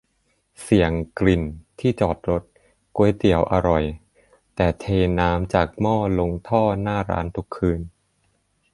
[0.61, 1.43] เสียง กลิ่น
[1.79, 2.43] ที่จอดรถ
[2.95, 3.83] ก๋วยเตี๋ยวอร่อย
[4.55, 4.85] แต่เท
[5.19, 7.81] น้ำจากหม้อลงท่อหน้าร้านทุกคืน